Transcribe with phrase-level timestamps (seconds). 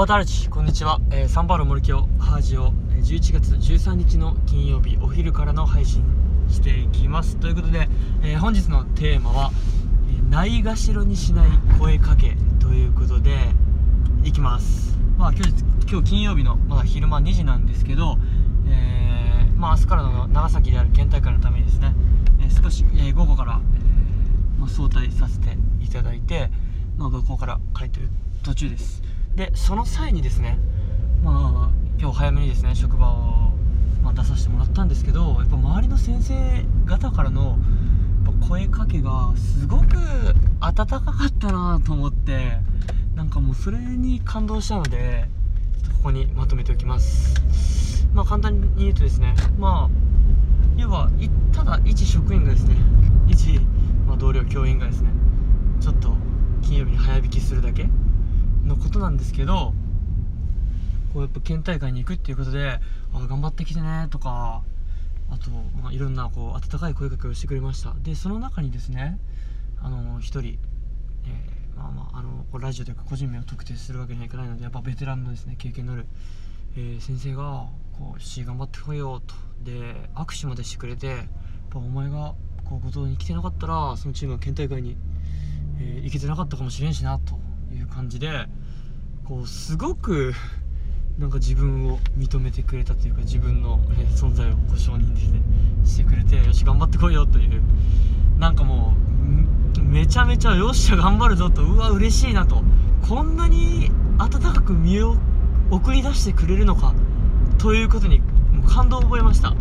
[0.00, 6.02] バタラチこんにちは、えー、サンパウロ森京ハージオ11月13日の金曜日お昼からの配信
[6.48, 7.36] していきます。
[7.36, 7.86] ということで、
[8.22, 9.50] えー、本日のテーマは、
[10.30, 13.50] ないがしろにしない声かけということで
[14.24, 14.98] いきます。
[15.18, 15.52] まあ今日
[15.86, 18.16] 今日金曜日のまだ昼間2時なんですけど、
[18.70, 21.94] えー、まあ明日からの長崎である県大会のためにですね、
[22.40, 26.48] えー、少し、え、午後から、えまあ、早退させていただいて、
[26.96, 28.08] まあ、学校から帰ってる
[28.42, 29.02] 途中です。
[29.36, 30.58] でその際にですね
[31.22, 33.52] まあ今日早めにですね職場を、
[34.02, 37.58] まあ、出させてもらったんですけどやっぱ周りの先生方からの
[38.48, 39.96] 声かけがすごく
[40.60, 42.58] 温かかったなと思って
[43.14, 45.28] なんかもうそれに感動したので
[45.98, 47.34] ここにまとめておきます。
[48.12, 50.00] まあ簡単に言うとですねまあ
[50.76, 51.10] 要は
[51.52, 52.76] ただ一職員がですね
[53.28, 53.60] 一、
[54.06, 55.10] まあ、同僚教員がですね
[55.80, 56.14] ちょっと
[56.62, 57.88] 金曜日に早引きするだけ
[58.64, 59.72] のことなんですけど
[61.12, 62.80] こうやっぱ県大会に行くっていうことで
[63.12, 64.62] 「あ頑張ってきてね」とか
[65.30, 65.50] あと、
[65.82, 67.94] まあ、いろんなこう温かい声かけをしてくれました。
[68.02, 69.18] でその中にですね
[69.80, 76.06] あの1人、えー、まあまああのこうラジオというか個人名を特定するわけにはいかないのでやっぱベテランのですね経験のある、
[76.76, 77.66] えー、先生が
[77.98, 79.34] こう「し頑張ってこいよ」と。
[79.64, 81.26] で握手までしてくれてやっ
[81.68, 84.96] ぱお前がこう五島に来てなかったらそのチームは県大会に、
[85.78, 87.38] えー、行けてなかったかもしれんしなと。
[87.74, 88.46] いう感じで
[89.24, 90.32] こうすごく
[91.18, 93.78] なんか自分を認めてくれたというか自分の、
[94.16, 95.40] 存在をこう承認ですね
[95.84, 97.62] してくれてよし頑張ってこいよという
[98.38, 98.94] なんかも
[99.76, 102.62] うめちゃめちゃよっしゃ頑張るぞとうわ嬉しいなと
[103.06, 105.16] こんなに温かく身を
[105.70, 106.94] 送り出してくれるのか
[107.58, 108.22] ということに
[108.66, 109.54] 感動を覚えました。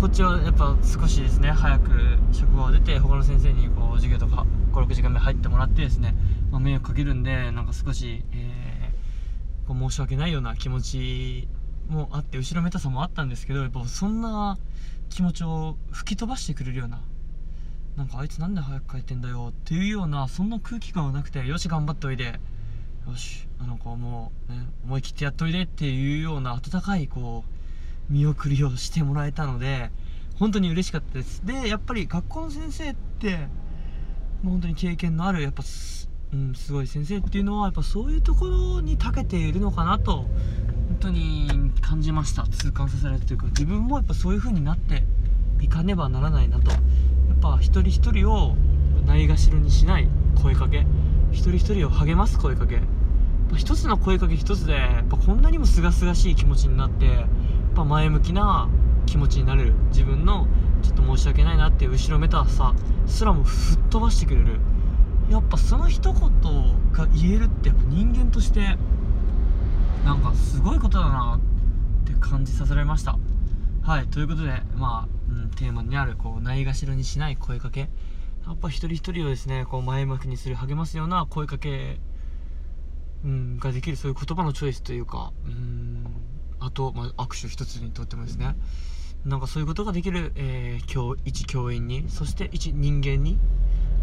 [0.00, 1.90] こっちはやっぱ少しですね早く
[2.32, 4.44] 職場を出て他の先生にこう授業とか
[4.74, 6.14] 56時間目入ってもらってですね、
[6.50, 11.48] まあ、迷惑かけるんでなんか少し、えー、申し訳ないような気持ち
[11.88, 14.58] もあって後ろめたさもあったんですけどやっぱそんな
[15.10, 17.00] 気持ちを吹き飛ばしてくれるような
[17.96, 22.40] なんかあいつなんで早く帰ってんだよっていうようなそんな空気感はなくてよし頑張っておいで
[23.06, 27.44] よしあの子もう、ね、思い切ってやっといでっていうような温かいこ
[28.10, 29.90] う見送りをしてもらえたので
[30.38, 31.46] 本当に嬉しかったです。
[31.46, 33.46] でやっぱり学校の先生って
[34.44, 40.28] もう本当に経験のあるやっぱす,、うん、すごい先生っていうのはやっぱそういうところに長けているのかなと本
[41.00, 42.46] 当に感じました。
[42.46, 45.02] 痛感させられたというか自分もやっぱそういう風になって
[45.62, 46.80] いかねばならないなとやっ
[47.40, 48.54] ぱ一人一人を
[49.06, 50.08] ないがしろにしない
[50.42, 50.86] 声かけ
[51.32, 52.80] 一人一人を励ます声かけ
[53.56, 57.26] 一つの声かけ一つでやっぱこんなにも清々しい気持ちになってやっ
[57.74, 58.68] ぱ前向きな
[59.06, 59.72] 気持ちになれる。
[59.88, 60.46] 自分の
[60.84, 62.74] ちょっと申し訳ないなっていう後ろめたさ
[63.06, 64.60] すらも吹っ飛ばしてくれる。
[65.30, 68.76] やっぱその一言が言えるってやっぱ人間として
[70.04, 73.18] なんかすごいことだなって感じさせられました。
[73.82, 77.88] はいということでまあ、うん、テーマにあるこうないがしろにしない声かけ。
[78.46, 81.98] やっぱ一人一人をですねこう前向きにする励ますような声かけ、
[83.24, 86.06] うん、ができるそういう言葉のチョイスというかうん
[86.60, 88.54] あと、まあ、握手一つにとってもですね。
[89.24, 93.38] なんかそういうことができる、えー、教一教員にそして一人間に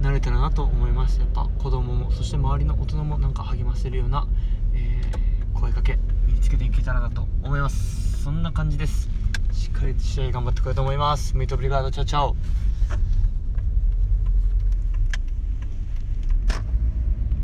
[0.00, 1.20] なれたらなと思います。
[1.20, 4.26] やっぱ子供もそして周りの大人もなんか励ませるような、
[4.74, 8.24] えー、声かけ身につけていけたらなと思います。
[8.24, 9.08] そんな感じです。
[9.52, 11.36] しっかり試合頑張ってこようと思います。
[11.36, 12.34] ミートブリガードチャチャオ。